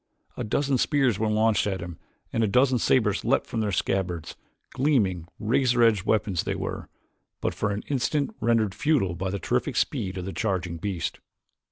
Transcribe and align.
A 0.35 0.43
dozen 0.43 0.79
spears 0.79 1.19
were 1.19 1.29
launched 1.29 1.67
at 1.67 1.79
him 1.79 1.99
and 2.33 2.43
a 2.43 2.47
dozen 2.47 2.79
sabers 2.79 3.23
leaped 3.23 3.45
from 3.45 3.59
their 3.59 3.71
scabbards; 3.71 4.35
gleaming, 4.71 5.27
razor 5.39 5.83
edged 5.83 6.05
weapons 6.07 6.41
they 6.43 6.55
were, 6.55 6.89
but 7.39 7.53
for 7.53 7.71
the 7.75 7.83
instant 7.83 8.31
rendered 8.39 8.73
futile 8.73 9.13
by 9.13 9.29
the 9.29 9.37
terrific 9.37 9.75
speed 9.75 10.17
of 10.17 10.25
the 10.25 10.33
charging 10.33 10.77
beast. 10.77 11.19